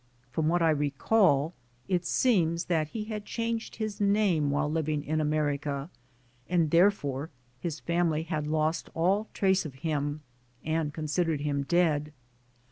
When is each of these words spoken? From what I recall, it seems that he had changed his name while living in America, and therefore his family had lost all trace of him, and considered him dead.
From 0.31 0.47
what 0.47 0.63
I 0.63 0.71
recall, 0.71 1.53
it 1.87 2.05
seems 2.07 2.65
that 2.65 2.87
he 2.87 3.03
had 3.03 3.23
changed 3.23 3.75
his 3.75 4.01
name 4.01 4.49
while 4.49 4.67
living 4.67 5.03
in 5.03 5.21
America, 5.21 5.91
and 6.49 6.71
therefore 6.71 7.29
his 7.59 7.79
family 7.81 8.23
had 8.23 8.47
lost 8.47 8.89
all 8.95 9.29
trace 9.35 9.63
of 9.63 9.75
him, 9.85 10.21
and 10.65 10.91
considered 10.91 11.41
him 11.41 11.61
dead. 11.61 12.11